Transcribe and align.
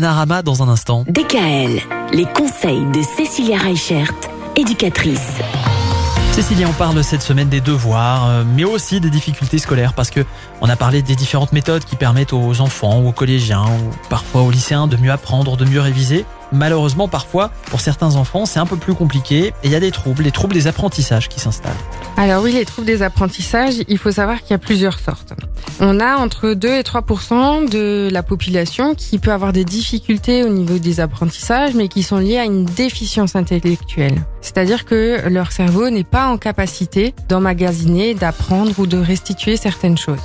Narama 0.00 0.42
dans 0.42 0.62
un 0.62 0.68
instant. 0.68 1.04
DKL, 1.08 1.80
les 2.12 2.24
conseils 2.26 2.86
de 2.94 3.02
Cécilia 3.02 3.58
Reichert, 3.58 4.12
éducatrice. 4.54 5.40
Cécilia, 6.30 6.68
on 6.68 6.72
parle 6.72 7.02
cette 7.02 7.20
semaine 7.20 7.48
des 7.48 7.60
devoirs, 7.60 8.28
euh, 8.28 8.44
mais 8.46 8.62
aussi 8.62 9.00
des 9.00 9.10
difficultés 9.10 9.58
scolaires 9.58 9.94
parce 9.94 10.10
que 10.10 10.24
on 10.60 10.68
a 10.68 10.76
parlé 10.76 11.02
des 11.02 11.16
différentes 11.16 11.52
méthodes 11.52 11.84
qui 11.84 11.96
permettent 11.96 12.32
aux 12.32 12.60
enfants 12.60 13.00
aux 13.00 13.10
collégiens 13.10 13.64
ou 13.64 13.90
parfois 14.08 14.42
aux 14.42 14.52
lycéens 14.52 14.86
de 14.86 14.96
mieux 14.96 15.10
apprendre, 15.10 15.56
de 15.56 15.64
mieux 15.64 15.80
réviser. 15.80 16.24
Malheureusement, 16.52 17.08
parfois, 17.08 17.50
pour 17.70 17.80
certains 17.80 18.16
enfants, 18.16 18.46
c'est 18.46 18.58
un 18.58 18.66
peu 18.66 18.76
plus 18.76 18.94
compliqué 18.94 19.48
et 19.48 19.52
il 19.64 19.70
y 19.70 19.74
a 19.74 19.80
des 19.80 19.90
troubles, 19.90 20.22
les 20.22 20.30
troubles 20.30 20.54
des 20.54 20.66
apprentissages 20.66 21.28
qui 21.28 21.40
s'installent. 21.40 21.72
Alors 22.16 22.42
oui, 22.42 22.52
les 22.52 22.64
troubles 22.64 22.86
des 22.86 23.02
apprentissages, 23.02 23.74
il 23.86 23.98
faut 23.98 24.10
savoir 24.10 24.40
qu'il 24.40 24.50
y 24.50 24.54
a 24.54 24.58
plusieurs 24.58 24.98
sortes. 24.98 25.34
On 25.80 26.00
a 26.00 26.16
entre 26.16 26.54
2 26.54 26.68
et 26.68 26.82
3% 26.82 27.68
de 27.68 28.08
la 28.10 28.22
population 28.22 28.94
qui 28.94 29.18
peut 29.18 29.32
avoir 29.32 29.52
des 29.52 29.64
difficultés 29.64 30.42
au 30.42 30.48
niveau 30.48 30.78
des 30.78 31.00
apprentissages, 31.00 31.74
mais 31.74 31.88
qui 31.88 32.02
sont 32.02 32.18
liées 32.18 32.38
à 32.38 32.44
une 32.44 32.64
déficience 32.64 33.36
intellectuelle. 33.36 34.24
C'est-à-dire 34.40 34.84
que 34.84 35.28
leur 35.28 35.52
cerveau 35.52 35.90
n'est 35.90 36.04
pas 36.04 36.28
en 36.28 36.38
capacité 36.38 37.14
d'emmagasiner, 37.28 38.14
d'apprendre 38.14 38.72
ou 38.78 38.86
de 38.86 38.98
restituer 38.98 39.56
certaines 39.56 39.98
choses. 39.98 40.18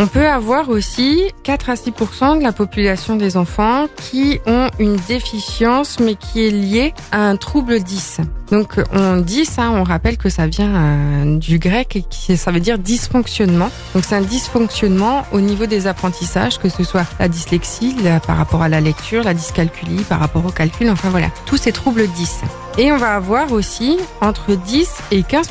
On 0.00 0.06
peut 0.06 0.28
avoir 0.28 0.68
aussi 0.68 1.32
4 1.42 1.70
à 1.70 1.74
6% 1.74 2.38
de 2.38 2.42
la 2.44 2.52
population 2.52 3.16
des 3.16 3.36
enfants 3.36 3.88
qui 3.96 4.38
ont 4.46 4.68
une 4.78 4.94
déficience 5.08 5.98
mais 5.98 6.14
qui 6.14 6.46
est 6.46 6.50
liée 6.50 6.94
à 7.10 7.28
un 7.28 7.36
trouble 7.36 7.80
10. 7.80 8.20
Donc 8.50 8.80
on 8.92 9.16
dit 9.16 9.44
ça, 9.44 9.70
on 9.70 9.84
rappelle 9.84 10.16
que 10.16 10.28
ça 10.28 10.46
vient 10.46 10.74
euh, 10.74 11.36
du 11.36 11.58
grec 11.58 11.96
et 11.96 12.02
qui 12.02 12.36
ça 12.36 12.50
veut 12.50 12.60
dire 12.60 12.78
dysfonctionnement. 12.78 13.70
Donc 13.94 14.04
c'est 14.04 14.16
un 14.16 14.22
dysfonctionnement 14.22 15.26
au 15.32 15.40
niveau 15.40 15.66
des 15.66 15.86
apprentissages, 15.86 16.58
que 16.58 16.68
ce 16.68 16.82
soit 16.84 17.04
la 17.18 17.28
dyslexie 17.28 17.96
par 18.26 18.36
rapport 18.36 18.62
à 18.62 18.68
la 18.68 18.80
lecture, 18.80 19.22
la 19.22 19.34
dyscalculie 19.34 20.04
par 20.04 20.20
rapport 20.20 20.44
au 20.46 20.50
calcul, 20.50 20.90
enfin 20.90 21.10
voilà, 21.10 21.28
tous 21.46 21.56
ces 21.56 21.72
troubles 21.72 22.06
10. 22.06 22.40
Et 22.78 22.92
on 22.92 22.96
va 22.96 23.16
avoir 23.16 23.50
aussi 23.52 23.98
entre 24.20 24.54
10 24.54 24.88
et 25.10 25.24
15 25.24 25.48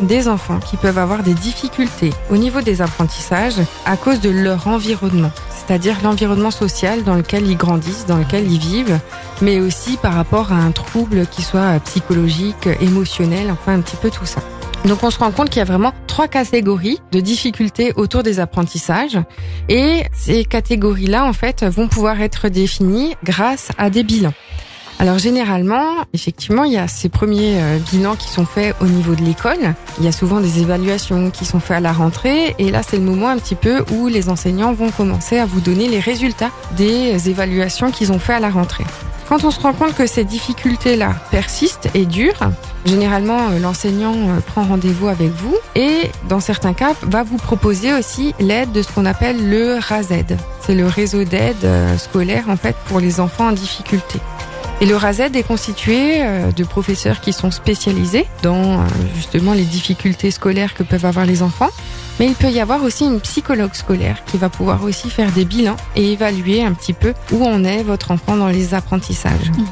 des 0.00 0.26
enfants 0.26 0.58
qui 0.58 0.76
peuvent 0.76 0.98
avoir 0.98 1.22
des 1.22 1.34
difficultés 1.34 2.12
au 2.28 2.36
niveau 2.36 2.60
des 2.60 2.82
apprentissages 2.82 3.60
à 3.84 3.96
cause 3.96 4.20
de 4.20 4.30
leur 4.30 4.66
environnement, 4.66 5.30
c'est-à-dire 5.66 5.96
l'environnement 6.02 6.50
social 6.50 7.02
dans 7.02 7.14
lequel 7.14 7.46
ils 7.46 7.56
grandissent, 7.56 8.06
dans 8.06 8.18
lequel 8.18 8.50
ils 8.50 8.58
vivent, 8.58 8.98
mais 9.42 9.60
aussi 9.60 9.96
par 9.96 10.14
rapport 10.14 10.52
à 10.52 10.56
un 10.56 10.70
trouble 10.70 11.26
qui 11.26 11.42
soit 11.42 11.80
psychologique, 11.80 12.68
émotionnel, 12.80 13.50
enfin 13.50 13.74
un 13.74 13.80
petit 13.80 13.96
peu 13.96 14.10
tout 14.10 14.26
ça. 14.26 14.40
Donc 14.84 15.02
on 15.02 15.10
se 15.10 15.18
rend 15.18 15.32
compte 15.32 15.50
qu'il 15.50 15.58
y 15.58 15.62
a 15.62 15.64
vraiment 15.64 15.92
trois 16.06 16.28
catégories 16.28 17.00
de 17.10 17.20
difficultés 17.20 17.92
autour 17.96 18.22
des 18.22 18.38
apprentissages 18.38 19.18
et 19.68 20.04
ces 20.12 20.44
catégories-là 20.44 21.24
en 21.24 21.32
fait 21.32 21.64
vont 21.64 21.88
pouvoir 21.88 22.20
être 22.20 22.48
définies 22.48 23.14
grâce 23.24 23.70
à 23.78 23.90
des 23.90 24.04
bilans. 24.04 24.34
Alors 24.98 25.18
généralement, 25.18 25.84
effectivement, 26.14 26.64
il 26.64 26.72
y 26.72 26.78
a 26.78 26.88
ces 26.88 27.10
premiers 27.10 27.60
euh, 27.60 27.78
bilans 27.92 28.16
qui 28.16 28.28
sont 28.28 28.46
faits 28.46 28.74
au 28.80 28.86
niveau 28.86 29.14
de 29.14 29.22
l'école. 29.22 29.74
Il 29.98 30.04
y 30.04 30.08
a 30.08 30.12
souvent 30.12 30.40
des 30.40 30.60
évaluations 30.60 31.30
qui 31.30 31.44
sont 31.44 31.60
faites 31.60 31.76
à 31.76 31.80
la 31.80 31.92
rentrée. 31.92 32.54
Et 32.58 32.70
là, 32.70 32.82
c'est 32.82 32.96
le 32.96 33.02
moment 33.02 33.28
un 33.28 33.36
petit 33.36 33.56
peu 33.56 33.84
où 33.92 34.08
les 34.08 34.30
enseignants 34.30 34.72
vont 34.72 34.90
commencer 34.90 35.38
à 35.38 35.44
vous 35.44 35.60
donner 35.60 35.88
les 35.88 36.00
résultats 36.00 36.50
des 36.78 37.28
évaluations 37.28 37.90
qu'ils 37.90 38.10
ont 38.10 38.18
fait 38.18 38.32
à 38.32 38.40
la 38.40 38.48
rentrée. 38.48 38.84
Quand 39.28 39.44
on 39.44 39.50
se 39.50 39.60
rend 39.60 39.74
compte 39.74 39.94
que 39.94 40.06
ces 40.06 40.24
difficultés-là 40.24 41.14
persistent 41.30 41.88
et 41.94 42.06
durent, 42.06 42.50
généralement 42.86 43.50
euh, 43.50 43.58
l'enseignant 43.58 44.14
euh, 44.14 44.40
prend 44.46 44.62
rendez-vous 44.62 45.08
avec 45.08 45.30
vous 45.30 45.56
et 45.74 46.10
dans 46.28 46.40
certains 46.40 46.72
cas 46.72 46.94
va 47.02 47.22
vous 47.22 47.36
proposer 47.36 47.92
aussi 47.92 48.34
l'aide 48.38 48.72
de 48.72 48.80
ce 48.80 48.90
qu'on 48.92 49.04
appelle 49.04 49.50
le 49.50 49.78
RASED. 49.78 50.38
C'est 50.62 50.74
le 50.74 50.86
réseau 50.86 51.24
d'aide 51.24 51.66
scolaire 51.98 52.44
en 52.48 52.56
fait 52.56 52.76
pour 52.86 52.98
les 52.98 53.20
enfants 53.20 53.48
en 53.48 53.52
difficulté. 53.52 54.20
Et 54.82 54.84
le 54.84 54.94
RAZ 54.94 55.20
est 55.20 55.46
constitué 55.46 56.22
euh, 56.22 56.52
de 56.52 56.62
professeurs 56.62 57.22
qui 57.22 57.32
sont 57.32 57.50
spécialisés 57.50 58.26
dans 58.42 58.80
euh, 58.80 58.84
justement 59.14 59.54
les 59.54 59.64
difficultés 59.64 60.30
scolaires 60.30 60.74
que 60.74 60.82
peuvent 60.82 61.06
avoir 61.06 61.24
les 61.24 61.42
enfants. 61.42 61.70
Mais 62.20 62.26
il 62.26 62.34
peut 62.34 62.50
y 62.50 62.60
avoir 62.60 62.82
aussi 62.82 63.04
une 63.04 63.20
psychologue 63.20 63.74
scolaire 63.74 64.22
qui 64.26 64.36
va 64.36 64.50
pouvoir 64.50 64.84
aussi 64.84 65.08
faire 65.08 65.32
des 65.32 65.46
bilans 65.46 65.76
et 65.96 66.12
évaluer 66.12 66.62
un 66.62 66.72
petit 66.72 66.92
peu 66.92 67.14
où 67.32 67.44
en 67.44 67.64
est 67.64 67.82
votre 67.84 68.10
enfant 68.10 68.36
dans 68.36 68.48
les 68.48 68.74
apprentissages. 68.74 69.50
Mhm. 69.56 69.66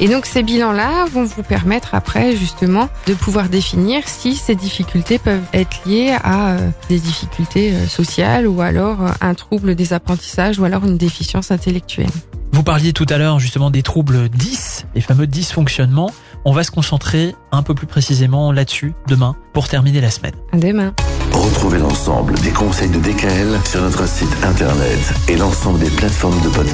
Et 0.00 0.08
donc 0.08 0.26
ces 0.26 0.42
bilans-là 0.42 1.04
vont 1.12 1.24
vous 1.24 1.42
permettre 1.42 1.94
après 1.94 2.36
justement 2.36 2.88
de 3.06 3.14
pouvoir 3.14 3.48
définir 3.48 4.02
si 4.06 4.34
ces 4.34 4.56
difficultés 4.56 5.18
peuvent 5.18 5.44
être 5.52 5.80
liées 5.86 6.16
à 6.22 6.50
euh, 6.50 6.68
des 6.88 6.98
difficultés 6.98 7.72
sociales 7.88 8.46
ou 8.46 8.60
alors 8.60 8.98
un 9.20 9.34
trouble 9.34 9.74
des 9.74 9.92
apprentissages 9.92 10.58
ou 10.60 10.64
alors 10.64 10.84
une 10.84 10.96
déficience 10.96 11.50
intellectuelle. 11.50 12.10
Vous 12.54 12.62
parliez 12.62 12.92
tout 12.92 13.06
à 13.08 13.18
l'heure 13.18 13.40
justement 13.40 13.72
des 13.72 13.82
troubles 13.82 14.28
10, 14.28 14.86
les 14.94 15.00
fameux 15.00 15.26
dysfonctionnements. 15.26 16.12
On 16.44 16.52
va 16.52 16.62
se 16.62 16.70
concentrer 16.70 17.34
un 17.50 17.64
peu 17.64 17.74
plus 17.74 17.88
précisément 17.88 18.52
là-dessus 18.52 18.94
demain 19.08 19.34
pour 19.52 19.66
terminer 19.66 20.00
la 20.00 20.08
semaine. 20.08 20.34
À 20.52 20.58
demain. 20.58 20.94
Retrouvez 21.32 21.80
l'ensemble 21.80 22.34
des 22.38 22.50
conseils 22.50 22.90
de 22.90 23.00
DKL 23.00 23.58
sur 23.64 23.82
notre 23.82 24.06
site 24.06 24.30
internet 24.44 25.00
et 25.28 25.36
l'ensemble 25.36 25.80
des 25.80 25.90
plateformes 25.90 26.40
de 26.42 26.48
podcast. 26.48 26.70